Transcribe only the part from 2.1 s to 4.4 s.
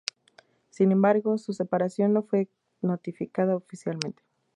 no fue notificada oficialmente.